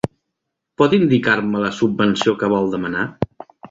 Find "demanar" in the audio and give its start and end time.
2.77-3.11